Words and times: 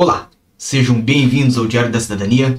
Olá, 0.00 0.30
sejam 0.56 1.00
bem-vindos 1.00 1.58
ao 1.58 1.66
Diário 1.66 1.90
da 1.90 1.98
Cidadania. 1.98 2.56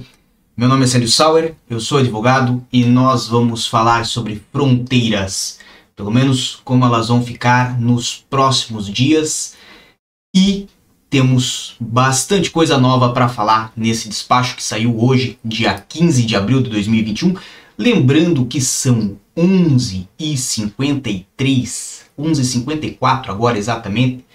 Meu 0.54 0.68
nome 0.68 0.84
é 0.84 0.86
Célio 0.86 1.08
Sauer, 1.08 1.54
eu 1.70 1.80
sou 1.80 1.96
advogado 1.96 2.62
e 2.70 2.84
nós 2.84 3.28
vamos 3.28 3.66
falar 3.66 4.04
sobre 4.04 4.42
fronteiras, 4.52 5.58
pelo 5.96 6.10
menos 6.10 6.60
como 6.62 6.84
elas 6.84 7.08
vão 7.08 7.24
ficar 7.24 7.80
nos 7.80 8.22
próximos 8.28 8.90
dias. 8.90 9.54
E 10.36 10.68
temos 11.08 11.76
bastante 11.80 12.50
coisa 12.50 12.76
nova 12.76 13.14
para 13.14 13.26
falar 13.26 13.72
nesse 13.74 14.10
despacho 14.10 14.54
que 14.54 14.62
saiu 14.62 15.02
hoje, 15.02 15.38
dia 15.42 15.82
15 15.88 16.24
de 16.24 16.36
abril 16.36 16.62
de 16.62 16.68
2021. 16.68 17.34
Lembrando 17.78 18.44
que 18.44 18.60
são 18.60 19.16
11h53, 19.34 22.02
11h54 22.18 23.30
agora 23.30 23.56
exatamente. 23.56 24.26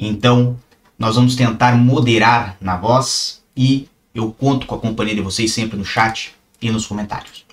Então, 0.00 0.56
nós 0.98 1.16
vamos 1.16 1.36
tentar 1.36 1.76
moderar 1.76 2.56
na 2.60 2.76
voz 2.76 3.42
e 3.56 3.88
eu 4.14 4.32
conto 4.32 4.66
com 4.66 4.74
a 4.74 4.80
companhia 4.80 5.14
de 5.14 5.20
vocês 5.20 5.52
sempre 5.52 5.76
no 5.76 5.84
chat 5.84 6.34
e 6.60 6.70
nos 6.70 6.86
comentários. 6.86 7.44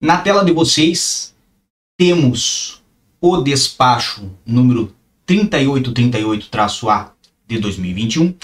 Na 0.00 0.20
tela 0.20 0.44
de 0.44 0.52
vocês 0.52 1.34
temos 1.96 2.82
o 3.20 3.38
despacho 3.40 4.30
número 4.44 4.94
3838-A 5.26 7.12
de 7.46 7.58
2021, 7.58 8.36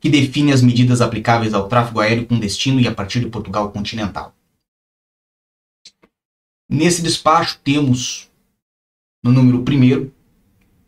que 0.00 0.10
define 0.10 0.52
as 0.52 0.60
medidas 0.60 1.00
aplicáveis 1.00 1.54
ao 1.54 1.68
tráfego 1.68 2.00
aéreo 2.00 2.26
com 2.26 2.38
destino 2.38 2.80
e 2.80 2.88
a 2.88 2.94
partir 2.94 3.20
de 3.20 3.28
Portugal 3.28 3.70
continental. 3.70 4.34
Nesse 6.68 7.00
despacho 7.00 7.58
temos 7.62 8.28
no 9.22 9.30
número 9.30 9.58
1 9.58 10.10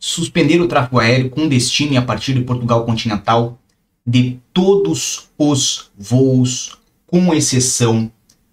suspender 0.06 0.60
o 0.60 0.68
tráfego 0.68 1.00
aéreo 1.00 1.30
com 1.30 1.48
destino 1.48 1.94
e 1.94 1.96
a 1.96 2.02
partir 2.02 2.32
de 2.32 2.42
Portugal 2.42 2.84
continental 2.84 3.58
de 4.06 4.38
todos 4.52 5.28
os 5.36 5.90
voos, 5.98 6.78
com 7.08 7.34
exceção 7.34 8.10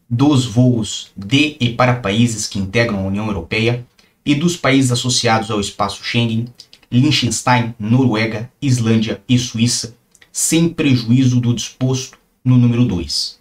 dos 0.09 0.45
voos 0.45 1.11
de 1.15 1.55
e 1.59 1.69
para 1.69 1.93
países 1.93 2.47
que 2.47 2.57
integram 2.57 2.97
a 2.97 3.07
União 3.07 3.27
Europeia 3.27 3.85
e 4.25 4.33
dos 4.33 4.57
países 4.57 4.91
associados 4.91 5.51
ao 5.51 5.59
espaço 5.59 6.03
Schengen, 6.03 6.47
Liechtenstein, 6.89 7.75
Noruega, 7.79 8.51
Islândia 8.59 9.21
e 9.29 9.37
Suíça, 9.37 9.95
sem 10.31 10.67
prejuízo 10.67 11.39
do 11.39 11.53
disposto 11.53 12.17
no 12.43 12.57
número 12.57 12.83
2. 12.83 13.39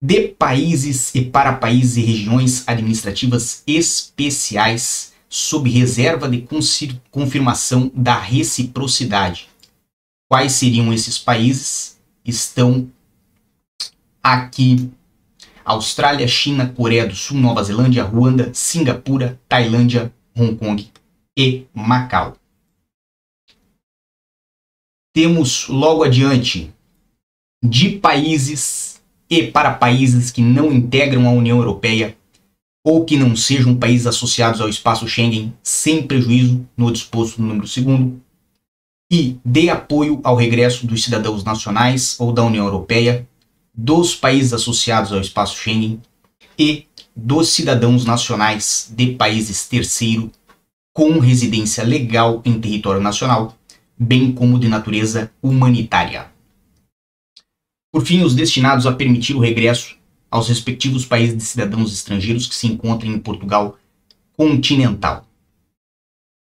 De 0.00 0.28
países 0.28 1.12
e 1.12 1.22
para 1.22 1.54
países 1.54 1.96
e 1.96 2.02
regiões 2.02 2.62
administrativas 2.68 3.64
especiais 3.66 5.09
sob 5.30 5.70
reserva 5.70 6.28
de 6.28 6.44
confirmação 7.10 7.90
da 7.94 8.18
reciprocidade. 8.18 9.48
Quais 10.28 10.52
seriam 10.52 10.92
esses 10.92 11.16
países? 11.18 12.00
Estão 12.24 12.90
aqui: 14.20 14.90
Austrália, 15.64 16.26
China, 16.26 16.68
Coreia 16.68 17.06
do 17.06 17.14
Sul, 17.14 17.38
Nova 17.38 17.62
Zelândia, 17.62 18.02
Ruanda, 18.02 18.52
Singapura, 18.52 19.40
Tailândia, 19.48 20.12
Hong 20.36 20.56
Kong 20.56 20.90
e 21.38 21.64
Macau. 21.72 22.36
Temos 25.14 25.68
logo 25.68 26.02
adiante 26.02 26.72
de 27.64 27.98
países 27.98 29.00
e 29.28 29.46
para 29.46 29.74
países 29.74 30.30
que 30.30 30.42
não 30.42 30.72
integram 30.72 31.28
a 31.28 31.32
União 31.32 31.58
Europeia 31.58 32.16
ou 32.84 33.04
que 33.04 33.16
não 33.16 33.36
sejam 33.36 33.76
países 33.76 34.06
associados 34.06 34.60
ao 34.60 34.68
espaço 34.68 35.06
Schengen 35.06 35.52
sem 35.62 36.02
prejuízo 36.02 36.66
no 36.76 36.90
disposto 36.90 37.40
no 37.40 37.48
número 37.48 37.66
2 37.66 38.20
e 39.12 39.36
dê 39.44 39.68
apoio 39.68 40.20
ao 40.22 40.36
regresso 40.36 40.86
dos 40.86 41.02
cidadãos 41.02 41.42
nacionais 41.42 42.16
ou 42.18 42.32
da 42.32 42.44
União 42.44 42.64
Europeia, 42.64 43.28
dos 43.74 44.14
países 44.14 44.52
associados 44.52 45.12
ao 45.12 45.20
espaço 45.20 45.56
Schengen 45.56 46.00
e 46.58 46.86
dos 47.14 47.48
cidadãos 47.48 48.04
nacionais 48.04 48.92
de 48.96 49.14
países 49.14 49.66
terceiro 49.66 50.30
com 50.92 51.18
residência 51.18 51.84
legal 51.84 52.40
em 52.44 52.60
território 52.60 53.00
nacional, 53.00 53.56
bem 53.98 54.32
como 54.32 54.58
de 54.58 54.68
natureza 54.68 55.30
humanitária. 55.42 56.30
Por 57.92 58.04
fim, 58.04 58.22
os 58.22 58.34
destinados 58.34 58.86
a 58.86 58.92
permitir 58.92 59.34
o 59.34 59.40
regresso 59.40 59.96
aos 60.30 60.48
respectivos 60.48 61.04
países 61.04 61.36
de 61.36 61.42
cidadãos 61.42 61.92
estrangeiros 61.92 62.46
que 62.46 62.54
se 62.54 62.66
encontram 62.66 63.10
em 63.10 63.18
Portugal 63.18 63.78
continental. 64.36 65.26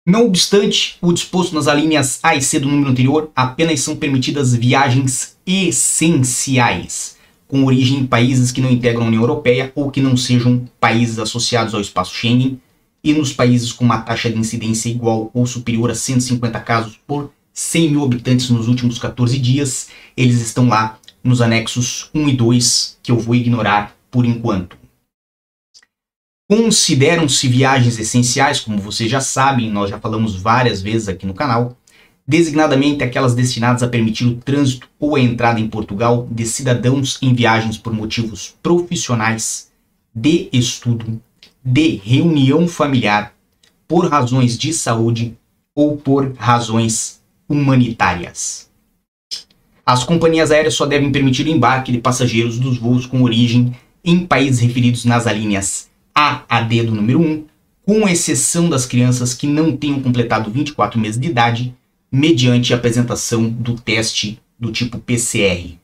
Não 0.07 0.27
obstante 0.27 0.97
o 1.01 1.13
disposto 1.13 1.55
nas 1.55 1.69
alíneas 1.69 2.19
A 2.23 2.35
e 2.35 2.43
C 2.43 2.59
do 2.59 2.69
número 2.69 2.91
anterior, 2.91 3.31
apenas 3.35 3.81
são 3.81 3.97
permitidas 3.97 4.55
viagens 4.55 5.37
essenciais, 5.47 7.17
com 7.47 7.65
origem 7.65 7.99
em 7.99 8.07
países 8.07 8.51
que 8.51 8.61
não 8.61 8.71
integram 8.71 9.05
a 9.05 9.07
União 9.09 9.23
Europeia 9.23 9.73
ou 9.75 9.91
que 9.91 10.01
não 10.01 10.17
sejam 10.17 10.67
países 10.79 11.19
associados 11.19 11.75
ao 11.75 11.81
espaço 11.81 12.15
Schengen, 12.15 12.61
e 13.03 13.13
nos 13.13 13.33
países 13.33 13.73
com 13.73 13.85
uma 13.85 14.01
taxa 14.03 14.31
de 14.31 14.39
incidência 14.39 14.89
igual 14.89 15.31
ou 15.33 15.47
superior 15.47 15.91
a 15.91 15.95
150 15.95 16.61
casos 16.61 16.99
por 17.07 17.31
100 17.53 17.91
mil 17.91 18.05
habitantes 18.05 18.49
nos 18.51 18.69
últimos 18.69 18.99
14 18.99 19.39
dias, 19.39 19.89
eles 20.17 20.41
estão 20.41 20.69
lá 20.69 20.99
nos 21.23 21.41
anexos 21.41 22.11
1 22.15 22.29
e 22.29 22.37
2, 22.37 22.99
que 23.03 23.13
eu 23.13 23.19
vou 23.19 23.35
ignorar 23.35 23.95
por 24.11 24.25
enquanto. 24.25 24.77
Consideram-se 26.49 27.47
viagens 27.47 27.99
essenciais, 27.99 28.61
como 28.61 28.79
vocês 28.79 29.11
já 29.11 29.21
sabem, 29.21 29.71
nós 29.71 29.89
já 29.89 30.01
falamos 30.01 30.35
várias 30.35 30.83
vezes 30.83 31.09
aqui 31.09 31.25
no 31.25 31.35
canal, 31.35 31.77
designadamente 32.27 33.05
aquelas 33.05 33.35
destinadas 33.35 33.83
a 33.83 33.89
permitir 33.89 34.25
o 34.25 34.37
trânsito 34.37 34.89
ou 34.99 35.17
a 35.17 35.21
entrada 35.21 35.61
em 35.61 35.69
Portugal 35.69 36.29
de 36.31 36.47
cidadãos 36.47 37.19
em 37.23 37.35
viagens 37.35 37.77
por 37.77 37.93
motivos 37.93 38.55
profissionais, 38.63 39.71
de 40.15 40.49
estudo, 40.53 41.21
de 41.65 41.97
reunião 41.97 42.67
familiar, 42.67 43.35
por 43.87 44.09
razões 44.09 44.57
de 44.57 44.73
saúde 44.73 45.37
ou 45.75 45.97
por 45.97 46.33
razões 46.35 47.21
humanitárias. 47.49 48.70
As 49.85 50.05
companhias 50.05 50.51
aéreas 50.51 50.75
só 50.75 50.87
devem 50.87 51.11
permitir 51.11 51.47
o 51.47 51.51
embarque 51.51 51.93
de 51.93 51.99
passageiros 51.99 52.59
dos 52.59 52.79
voos 52.79 53.07
com 53.07 53.23
origem 53.23 53.75
em 54.05 54.27
países 54.27 54.61
referidos 54.61 55.05
nas 55.05 55.27
alíneas 55.27 55.91
A 56.15 56.45
a 56.49 56.61
D 56.61 56.83
do 56.83 56.95
número 56.95 57.21
1, 57.21 57.45
com 57.87 58.09
exceção 58.09 58.69
das 58.69 58.87
crianças 58.87 59.35
que 59.35 59.47
não 59.47 59.77
tenham 59.77 60.01
completado 60.01 60.51
24 60.51 60.99
meses 60.99 61.21
de 61.21 61.29
idade, 61.29 61.75
mediante 62.11 62.73
a 62.73 62.77
apresentação 62.77 63.49
do 63.49 63.75
teste 63.75 64.41
do 64.59 64.71
tipo 64.73 64.99
PCR. 64.99 65.79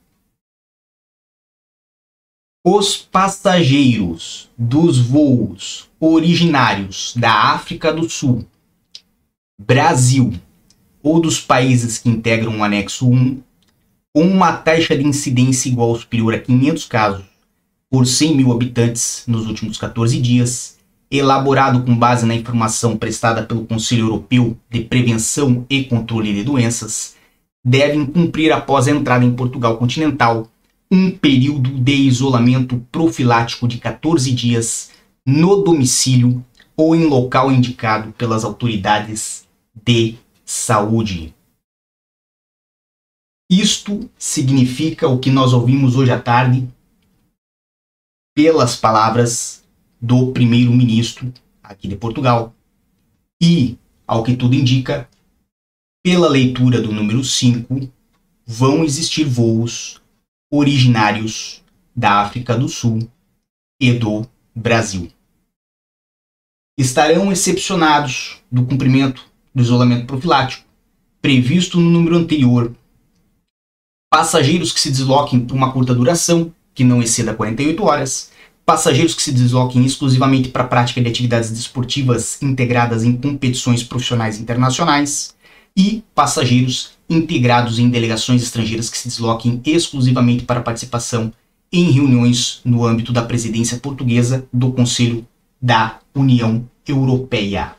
Os 2.65 2.97
passageiros 2.97 4.51
dos 4.59 4.99
voos 4.99 5.89
originários 6.01 7.15
da 7.17 7.53
África 7.53 7.93
do 7.93 8.11
Sul, 8.11 8.45
Brasil 9.59 10.33
ou 11.03 11.21
dos 11.21 11.41
países 11.41 11.99
que 11.99 12.09
integram 12.09 12.59
o 12.59 12.65
anexo 12.65 13.09
1 13.09 13.41
com 14.17 14.23
uma 14.23 14.51
taxa 14.51 14.97
de 14.97 15.07
incidência 15.07 15.69
igual 15.69 15.91
ou 15.91 15.99
superior 15.99 16.33
a 16.33 16.39
500 16.39 16.87
casos 16.87 17.25
por 17.91 18.07
100 18.07 18.35
mil 18.35 18.51
habitantes 18.51 19.25
nos 19.27 19.47
últimos 19.47 19.77
14 19.77 20.19
dias, 20.19 20.79
elaborado 21.11 21.83
com 21.83 21.95
base 21.95 22.25
na 22.25 22.35
informação 22.35 22.97
prestada 22.97 23.43
pelo 23.43 23.67
Conselho 23.67 24.07
Europeu 24.07 24.57
de 24.71 24.81
Prevenção 24.81 25.67
e 25.69 25.85
Controle 25.85 26.33
de 26.33 26.45
Doenças, 26.45 27.15
devem 27.63 28.07
cumprir 28.07 28.53
após 28.53 28.89
a 28.89 28.91
entrada 28.91 29.23
em 29.23 29.35
Portugal 29.35 29.77
continental 29.77 30.51
um 30.91 31.11
período 31.11 31.69
de 31.69 31.93
isolamento 31.93 32.83
profilático 32.91 33.69
de 33.69 33.77
14 33.77 34.33
dias 34.33 34.93
no 35.27 35.63
domicílio 35.63 36.43
ou 36.75 36.97
em 36.97 37.05
local 37.05 37.53
indicado 37.53 38.15
pelas 38.17 38.45
autoridades 38.45 39.45
de 39.85 40.15
saúde. 40.43 41.35
Isto 43.49 44.11
significa 44.19 45.07
o 45.09 45.21
que 45.21 45.31
nós 45.31 45.53
ouvimos 45.53 45.95
hoje 45.95 46.11
à 46.11 46.21
tarde 46.21 46.69
pelas 48.35 48.75
palavras 48.75 49.65
do 50.01 50.33
primeiro-ministro 50.33 51.33
aqui 51.63 51.87
de 51.87 51.97
Portugal 51.97 52.53
e, 53.41 53.79
ao 54.05 54.25
que 54.25 54.37
tudo 54.37 54.55
indica, 54.55 55.09
pela 56.05 56.29
leitura 56.29 56.83
do 56.83 56.93
número 56.93 57.23
5, 57.23 57.89
vão 58.45 58.85
existir 58.85 59.25
voos 59.25 60.03
originários 60.51 61.63
da 61.95 62.21
África 62.21 62.57
do 62.57 62.69
Sul 62.69 63.09
e 63.81 63.93
do 63.93 64.29
Brasil. 64.55 65.11
Estarão 66.77 67.31
excepcionados 67.31 68.43
do 68.51 68.67
cumprimento 68.67 69.25
do 69.55 69.63
isolamento 69.63 70.07
profilático 70.07 70.67
previsto 71.23 71.81
no 71.81 71.91
número 71.91 72.17
anterior 72.17 72.75
passageiros 74.17 74.73
que 74.73 74.81
se 74.81 74.91
desloquem 74.91 75.41
por 75.41 75.55
uma 75.55 75.71
curta 75.71 75.95
duração, 75.95 76.51
que 76.75 76.83
não 76.83 77.03
exceda 77.03 77.35
48 77.35 77.85
horas, 77.85 78.31
passageiros 78.65 79.15
que 79.15 79.23
se 79.23 79.31
desloquem 79.31 79.85
exclusivamente 79.85 80.49
para 80.49 80.63
a 80.63 80.67
prática 80.67 81.03
de 81.03 81.11
atividades 81.11 81.51
desportivas 81.51 82.41
integradas 82.41 83.05
em 83.05 83.15
competições 83.15 83.83
profissionais 83.83 84.41
internacionais 84.41 85.35
e 85.77 86.03
passageiros 86.15 86.93
integrados 87.11 87.79
em 87.79 87.91
delegações 87.91 88.43
estrangeiras 88.43 88.89
que 88.89 88.97
se 88.97 89.07
desloquem 89.07 89.61
exclusivamente 89.67 90.45
para 90.45 90.63
participação 90.63 91.31
em 91.71 91.91
reuniões 91.91 92.63
no 92.65 92.87
âmbito 92.87 93.13
da 93.13 93.21
presidência 93.21 93.77
portuguesa 93.77 94.49
do 94.51 94.73
Conselho 94.73 95.29
da 95.61 95.99
União 96.15 96.67
Europeia. 96.89 97.77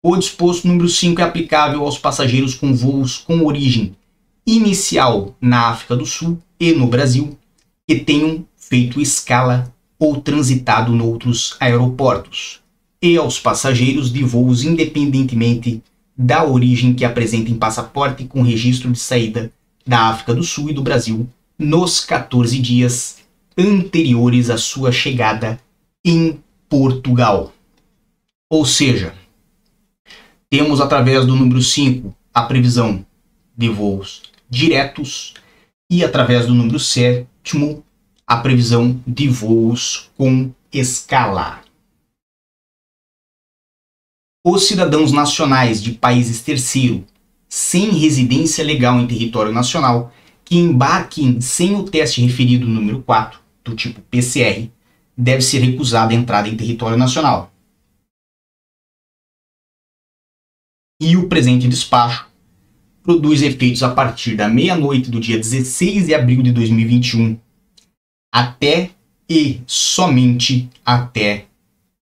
O 0.00 0.16
disposto 0.16 0.68
número 0.68 0.88
5 0.88 1.20
é 1.20 1.24
aplicável 1.24 1.82
aos 1.82 1.98
passageiros 1.98 2.54
com 2.54 2.72
voos 2.72 3.18
com 3.18 3.44
origem 3.44 3.96
inicial 4.46 5.34
na 5.40 5.70
África 5.70 5.96
do 5.96 6.06
Sul 6.06 6.38
e 6.60 6.72
no 6.72 6.86
Brasil 6.86 7.36
que 7.86 7.96
tenham 7.96 8.46
feito 8.56 9.00
escala 9.00 9.74
ou 9.98 10.20
transitado 10.20 10.92
noutros 10.92 11.56
aeroportos, 11.58 12.60
e 13.02 13.16
aos 13.16 13.38
passageiros 13.38 14.12
de 14.12 14.22
voos 14.22 14.62
independentemente 14.62 15.82
da 16.16 16.44
origem 16.44 16.94
que 16.94 17.04
apresentem 17.04 17.56
passaporte 17.56 18.24
com 18.24 18.42
registro 18.42 18.90
de 18.92 18.98
saída 18.98 19.52
da 19.86 20.08
África 20.08 20.34
do 20.34 20.42
Sul 20.42 20.70
e 20.70 20.72
do 20.72 20.82
Brasil 20.82 21.28
nos 21.58 22.04
14 22.04 22.58
dias 22.58 23.18
anteriores 23.58 24.50
à 24.50 24.58
sua 24.58 24.92
chegada 24.92 25.58
em 26.04 26.38
Portugal. 26.68 27.52
Ou 28.48 28.64
seja, 28.64 29.14
temos 30.48 30.80
através 30.80 31.26
do 31.26 31.34
número 31.34 31.62
5 31.62 32.14
a 32.32 32.42
previsão 32.42 33.04
de 33.56 33.68
voos 33.68 34.35
diretos 34.48 35.34
e 35.90 36.04
através 36.04 36.46
do 36.46 36.54
número 36.54 36.78
7 36.78 37.26
a 38.26 38.36
previsão 38.38 39.00
de 39.06 39.28
voos 39.28 40.10
com 40.16 40.52
escala. 40.72 41.62
Os 44.44 44.66
cidadãos 44.66 45.12
nacionais 45.12 45.82
de 45.82 45.92
países 45.92 46.40
terceiro 46.42 47.04
sem 47.48 47.90
residência 47.90 48.64
legal 48.64 48.98
em 49.00 49.06
território 49.06 49.52
nacional 49.52 50.12
que 50.44 50.56
embarquem 50.56 51.40
sem 51.40 51.74
o 51.74 51.84
teste 51.84 52.20
referido 52.20 52.66
número 52.66 53.02
4, 53.02 53.40
do 53.64 53.74
tipo 53.74 54.00
PCR, 54.02 54.70
deve 55.16 55.42
ser 55.42 55.58
recusada 55.58 56.12
a 56.12 56.16
entrada 56.16 56.48
em 56.48 56.56
território 56.56 56.96
nacional. 56.96 57.52
E 61.00 61.16
o 61.16 61.28
presente 61.28 61.66
despacho 61.66 62.30
produz 63.06 63.40
efeitos 63.40 63.84
a 63.84 63.88
partir 63.88 64.34
da 64.34 64.48
meia-noite 64.48 65.10
do 65.10 65.20
dia 65.20 65.38
16 65.38 66.06
de 66.06 66.14
abril 66.14 66.42
de 66.42 66.50
2021 66.50 67.38
até 68.34 68.90
e 69.30 69.60
somente 69.64 70.68
até 70.84 71.46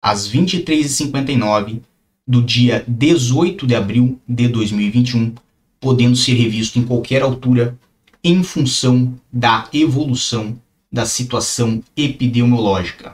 às 0.02 0.32
23h59 0.32 1.82
do 2.26 2.42
dia 2.42 2.86
18 2.88 3.68
de 3.68 3.76
abril 3.76 4.20
de 4.28 4.48
2021, 4.48 5.36
podendo 5.80 6.16
ser 6.16 6.36
revisto 6.36 6.80
em 6.80 6.86
qualquer 6.86 7.22
altura 7.22 7.78
em 8.24 8.42
função 8.42 9.14
da 9.32 9.68
evolução 9.74 10.58
da 10.90 11.06
situação 11.06 11.84
epidemiológica. 11.98 13.14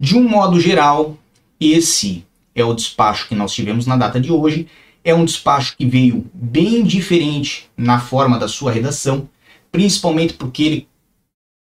De 0.00 0.16
um 0.16 0.28
modo 0.28 0.60
geral, 0.60 1.18
esse 1.58 2.24
é 2.54 2.64
o 2.64 2.74
despacho 2.74 3.26
que 3.28 3.34
nós 3.34 3.52
tivemos 3.52 3.84
na 3.84 3.96
data 3.96 4.20
de 4.20 4.30
hoje. 4.30 4.68
É 5.06 5.14
um 5.14 5.24
despacho 5.24 5.76
que 5.76 5.86
veio 5.86 6.28
bem 6.34 6.82
diferente 6.82 7.70
na 7.76 8.00
forma 8.00 8.40
da 8.40 8.48
sua 8.48 8.72
redação, 8.72 9.28
principalmente 9.70 10.34
porque 10.34 10.64
ele 10.64 10.88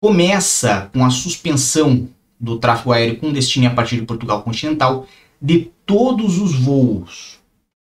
começa 0.02 0.90
com 0.94 1.04
a 1.04 1.10
suspensão 1.10 2.08
do 2.40 2.58
tráfego 2.58 2.94
aéreo 2.94 3.20
com 3.20 3.34
destino 3.34 3.68
a 3.68 3.72
partir 3.72 3.98
de 3.98 4.06
Portugal 4.06 4.42
continental 4.42 5.06
de 5.42 5.70
todos 5.86 6.38
os 6.40 6.56
voos 6.56 7.38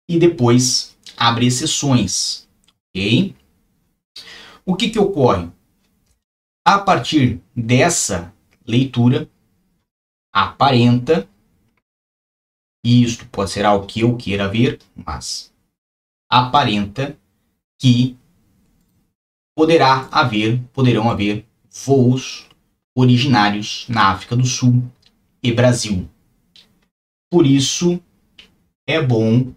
e 0.08 0.16
depois 0.16 0.96
abre 1.16 1.46
exceções, 1.46 2.46
ok? 2.94 3.34
O 4.64 4.76
que 4.76 4.90
que 4.90 4.98
ocorre? 5.00 5.48
A 6.64 6.78
partir 6.78 7.40
dessa 7.56 8.32
leitura, 8.64 9.28
aparenta, 10.32 11.28
e 12.84 13.02
isto 13.02 13.26
pode 13.26 13.50
ser 13.50 13.64
algo 13.64 13.86
que 13.86 14.00
eu 14.00 14.16
queira 14.16 14.48
ver, 14.48 14.78
mas 14.94 15.52
aparenta 16.30 17.16
que 17.80 18.16
poderá 19.56 20.08
haver, 20.10 20.60
poderão 20.72 21.10
haver 21.10 21.46
voos 21.70 22.48
originários 22.94 23.86
na 23.88 24.10
África 24.10 24.36
do 24.36 24.44
Sul 24.44 24.82
e 25.42 25.52
Brasil. 25.52 26.08
Por 27.30 27.46
isso, 27.46 28.00
é 28.86 29.00
bom 29.00 29.54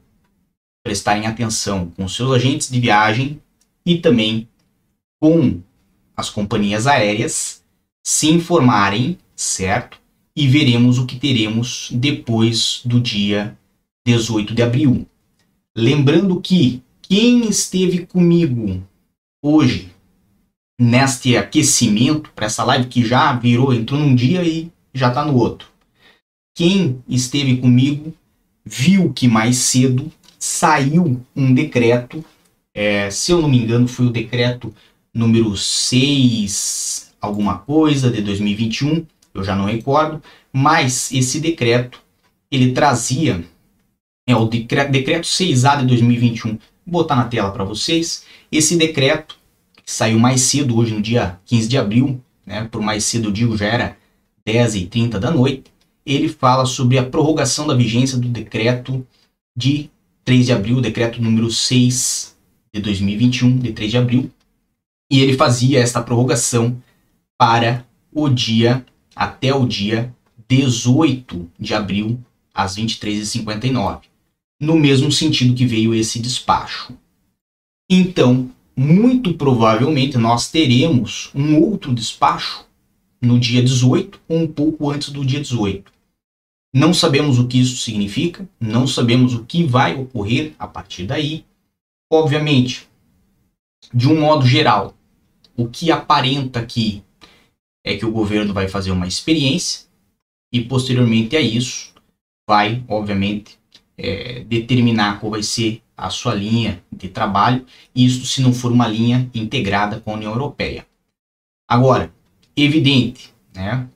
prestarem 0.84 1.26
atenção 1.26 1.90
com 1.92 2.08
seus 2.08 2.32
agentes 2.32 2.70
de 2.70 2.80
viagem 2.80 3.42
e 3.86 3.98
também 3.98 4.48
com 5.20 5.62
as 6.16 6.30
companhias 6.30 6.88
aéreas, 6.88 7.64
se 8.06 8.30
informarem, 8.30 9.18
certo? 9.36 10.00
E 10.36 10.48
veremos 10.48 10.98
o 10.98 11.06
que 11.06 11.18
teremos 11.18 11.90
depois 11.94 12.82
do 12.84 13.00
dia 13.00 13.58
18 14.06 14.54
de 14.54 14.62
abril. 14.62 15.08
Lembrando 15.76 16.42
que 16.42 16.82
quem 17.02 17.48
esteve 17.48 18.06
comigo 18.06 18.84
hoje 19.42 19.92
neste 20.80 21.38
aquecimento 21.38 22.32
para 22.36 22.48
essa 22.48 22.64
live 22.64 22.88
que 22.88 23.06
já 23.06 23.34
virou, 23.34 23.74
entrou 23.74 24.00
num 24.00 24.14
dia 24.14 24.44
e 24.44 24.70
já 24.94 25.10
está 25.10 25.24
no 25.24 25.38
outro. 25.38 25.70
Quem 26.56 27.04
esteve 27.08 27.58
comigo 27.58 28.14
viu 28.66 29.14
que 29.14 29.28
mais 29.28 29.58
cedo 29.58 30.12
saiu 30.40 31.22
um 31.36 31.54
decreto, 31.54 32.24
é, 32.74 33.10
se 33.10 33.32
eu 33.32 33.42
não 33.42 33.50
me 33.50 33.58
engano, 33.58 33.88
foi 33.88 34.06
o 34.08 34.12
decreto 34.12 34.74
número 35.14 35.56
6, 35.56 37.14
alguma 37.22 37.58
coisa, 37.60 38.12
de 38.12 38.22
2021, 38.22 39.06
eu 39.36 39.44
já 39.44 39.56
não 39.56 39.66
recordo, 39.66 40.22
mas 40.52 41.12
esse 41.12 41.40
decreto 41.40 42.02
ele 42.50 42.72
trazia 42.72 43.44
é 44.28 44.36
o 44.36 44.46
decreto, 44.46 44.92
decreto 44.92 45.28
6A 45.28 45.82
de 45.82 45.88
2021. 45.88 46.58
Vou 46.88 47.04
botar 47.04 47.16
na 47.16 47.26
tela 47.26 47.52
para 47.52 47.64
vocês. 47.64 48.26
Esse 48.52 48.76
decreto 48.76 49.38
saiu 49.86 50.18
mais 50.18 50.42
cedo 50.42 50.78
hoje, 50.78 50.94
no 50.94 51.02
dia 51.02 51.40
15 51.46 51.68
de 51.68 51.78
abril, 51.78 52.22
né, 52.46 52.68
por 52.72 52.82
mais 52.82 53.04
cedo 53.04 53.28
eu 53.28 53.32
digo, 53.32 53.58
já 53.58 53.68
era 53.68 53.98
10h30 54.48 55.20
da 55.20 55.30
noite, 55.30 55.72
ele 56.06 56.30
fala 56.30 56.66
sobre 56.66 56.98
a 56.98 57.04
prorrogação 57.04 57.68
da 57.68 57.76
vigência 57.76 58.18
do 58.18 58.28
decreto 58.28 59.06
de 59.56 59.90
3 60.24 60.46
de 60.46 60.54
abril, 60.54 60.82
decreto 60.82 61.22
número 61.22 61.52
6 61.52 62.36
de 62.74 62.82
2021, 62.82 63.58
de 63.58 63.74
3 63.74 63.92
de 63.92 63.98
abril, 63.98 64.32
e 65.12 65.20
ele 65.20 65.34
fazia 65.34 65.80
esta 65.80 66.02
prorrogação 66.02 66.82
para 67.38 67.86
o 68.12 68.30
dia, 68.30 68.86
até 69.16 69.54
o 69.56 69.66
dia 69.66 70.14
18 70.48 71.50
de 71.60 71.74
abril, 71.74 72.20
às 72.54 72.76
23h59, 72.76 74.02
no 74.60 74.78
mesmo 74.78 75.12
sentido 75.12 75.56
que 75.56 75.66
veio 75.66 75.94
esse 75.94 76.20
despacho. 76.20 76.94
Então, 77.90 78.50
muito 78.76 79.34
provavelmente 79.34 80.18
nós 80.18 80.50
teremos 80.50 81.30
um 81.34 81.60
outro 81.60 81.94
despacho 81.94 82.66
no 83.22 83.40
dia 83.40 83.64
18 83.64 84.20
ou 84.28 84.40
um 84.40 84.48
pouco 84.48 84.90
antes 84.90 85.10
do 85.10 85.26
dia 85.26 85.40
18. 85.40 85.92
Não 86.74 86.94
sabemos 86.94 87.40
o 87.40 87.48
que 87.48 87.60
isso 87.60 87.78
significa, 87.78 88.48
não 88.60 88.86
sabemos 88.86 89.34
o 89.34 89.46
que 89.46 89.64
vai 89.64 89.96
ocorrer 89.98 90.54
a 90.60 90.68
partir 90.68 91.06
daí. 91.06 91.46
Obviamente, 92.12 92.88
de 93.94 94.10
um 94.10 94.20
modo 94.20 94.46
geral, 94.46 94.94
o 95.56 95.68
que 95.68 95.90
aparenta 95.90 96.60
aqui 96.60 97.02
é 97.86 97.96
que 97.96 98.06
o 98.06 98.12
governo 98.12 98.52
vai 98.52 98.68
fazer 98.68 98.90
uma 98.90 99.08
experiência 99.08 99.86
e 100.52 100.60
posteriormente 100.60 101.38
a 101.38 101.40
isso 101.40 101.94
vai, 102.50 102.84
obviamente, 102.88 103.60
é, 103.96 104.44
determinar 104.44 105.20
qual 105.20 105.32
vai 105.32 105.44
ser 105.44 105.84
a 105.96 106.10
sua 106.10 106.34
linha 106.34 106.84
de 106.92 107.08
trabalho, 107.08 107.66
isto 107.96 108.26
se 108.26 108.42
não 108.42 108.54
for 108.54 108.72
uma 108.72 108.88
linha 108.88 109.30
integrada 109.34 110.00
com 110.00 110.12
a 110.12 110.16
União 110.16 110.32
Europeia. 110.32 110.86
Agora, 111.70 112.14
evidente, 112.56 113.34
né? 113.54 113.88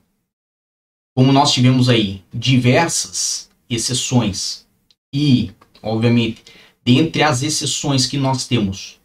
Como 1.14 1.32
nós 1.32 1.52
tivemos 1.52 1.88
aí 1.88 2.22
diversas 2.32 3.50
exceções 3.68 4.66
e, 5.12 5.52
obviamente, 5.82 6.42
dentre 6.84 7.22
as 7.22 7.42
exceções 7.42 8.06
que 8.06 8.16
nós 8.16 8.46
temos, 8.46 9.00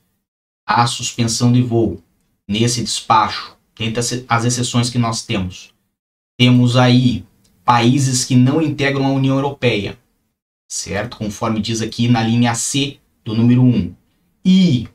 a 0.66 0.86
suspensão 0.88 1.52
de 1.52 1.62
voo 1.62 2.02
nesse 2.48 2.82
despacho, 2.82 3.55
dentre 3.78 4.26
as 4.28 4.46
exceções 4.46 4.90
que 4.90 4.98
nós 4.98 5.24
temos, 5.24 5.74
temos 6.38 6.78
aí 6.78 7.26
países 7.64 8.24
que 8.24 8.36
não 8.36 8.62
integram 8.62 9.06
a 9.06 9.12
União 9.12 9.36
Europeia, 9.36 9.98
certo? 10.68 11.18
Conforme 11.18 11.62
diz 11.62 11.82
aqui 11.82 12.08
na 12.08 12.22
linha 12.22 12.54
C 12.56 12.98
do 13.24 13.34
número 13.34 13.64
1. 13.64 13.94
E 14.44 14.88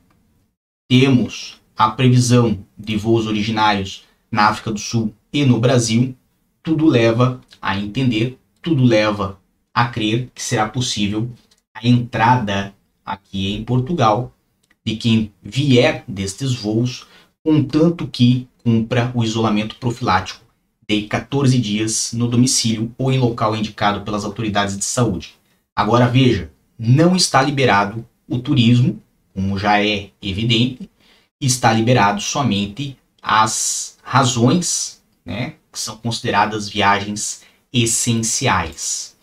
temos 0.89 1.59
a 1.75 1.89
previsão 1.89 2.59
de 2.77 2.95
voos 2.95 3.27
originários 3.27 4.05
na 4.31 4.47
África 4.47 4.71
do 4.71 4.79
Sul 4.79 5.13
e 5.33 5.45
no 5.45 5.59
Brasil, 5.59 6.15
tudo 6.63 6.85
leva 6.85 7.41
a 7.61 7.77
entender, 7.77 8.37
tudo 8.61 8.83
leva 8.83 9.39
a 9.73 9.87
crer 9.87 10.29
que 10.33 10.41
será 10.41 10.67
possível 10.67 11.29
a 11.73 11.87
entrada 11.87 12.73
aqui 13.05 13.53
em 13.53 13.63
Portugal 13.63 14.33
de 14.85 14.95
quem 14.95 15.31
vier 15.41 16.03
destes 16.07 16.53
voos, 16.53 17.07
contanto 17.43 18.07
que 18.07 18.47
cumpra 18.63 19.11
o 19.13 19.23
isolamento 19.23 19.75
profilático 19.75 20.41
de 20.87 21.03
14 21.03 21.57
dias 21.59 22.11
no 22.13 22.27
domicílio 22.27 22.93
ou 22.97 23.11
em 23.11 23.19
local 23.19 23.55
indicado 23.55 24.01
pelas 24.01 24.25
autoridades 24.25 24.77
de 24.77 24.85
saúde. 24.85 25.35
Agora 25.75 26.07
veja, 26.07 26.51
não 26.77 27.15
está 27.15 27.41
liberado 27.41 28.05
o 28.27 28.39
turismo, 28.39 29.01
como 29.33 29.57
já 29.57 29.83
é 29.83 30.09
evidente, 30.21 30.89
está 31.39 31.71
liberado 31.71 32.21
somente 32.21 32.97
as 33.21 33.97
razões, 34.03 35.01
né, 35.25 35.55
que 35.71 35.79
são 35.79 35.97
consideradas 35.97 36.67
viagens 36.67 37.43
essenciais. 37.71 39.15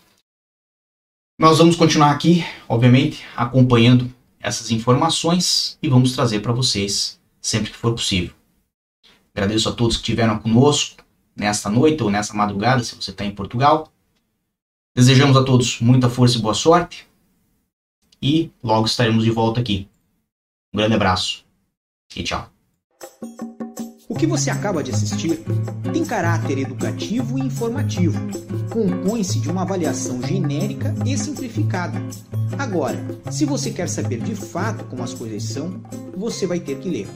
Nós 1.39 1.57
vamos 1.59 1.75
continuar 1.75 2.11
aqui, 2.11 2.43
obviamente, 2.67 3.23
acompanhando 3.35 4.13
essas 4.39 4.71
informações 4.71 5.77
e 5.81 5.87
vamos 5.87 6.13
trazer 6.13 6.39
para 6.39 6.51
vocês 6.51 7.19
sempre 7.41 7.71
que 7.71 7.77
for 7.77 7.93
possível. 7.93 8.38
Agradeço 9.39 9.69
a 9.69 9.71
todos 9.71 9.95
que 9.95 10.01
estiveram 10.01 10.37
conosco 10.37 11.01
nesta 11.33 11.69
noite 11.69 12.03
ou 12.03 12.11
nessa 12.11 12.33
madrugada, 12.33 12.83
se 12.83 12.93
você 12.93 13.11
está 13.11 13.23
em 13.23 13.31
Portugal. 13.31 13.89
Desejamos 14.93 15.37
a 15.37 15.43
todos 15.45 15.79
muita 15.79 16.09
força 16.09 16.37
e 16.37 16.41
boa 16.41 16.53
sorte 16.53 17.07
e 18.21 18.51
logo 18.61 18.85
estaremos 18.85 19.23
de 19.23 19.31
volta 19.31 19.61
aqui. 19.61 19.87
Um 20.73 20.77
grande 20.77 20.95
abraço 20.95 21.45
e 22.13 22.21
tchau. 22.21 22.49
O 24.09 24.13
que 24.13 24.27
você 24.27 24.49
acaba 24.49 24.83
de 24.83 24.91
assistir 24.91 25.39
tem 25.93 26.03
caráter 26.03 26.57
educativo 26.57 27.39
e 27.39 27.41
informativo. 27.41 28.19
Compõe-se 28.69 29.39
de 29.39 29.49
uma 29.49 29.61
avaliação 29.61 30.21
genérica 30.21 30.93
e 31.05 31.17
simplificada. 31.17 31.97
Agora, 32.57 32.99
se 33.31 33.45
você 33.45 33.71
quer 33.71 33.87
saber 33.87 34.19
de 34.19 34.35
fato 34.35 34.83
como 34.83 35.01
as 35.01 35.13
coisas 35.13 35.43
são, 35.43 35.81
você 36.17 36.45
vai 36.45 36.59
ter 36.59 36.77
que 36.79 36.89
ler. 36.89 37.07